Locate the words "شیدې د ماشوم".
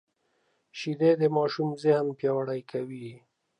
0.79-1.69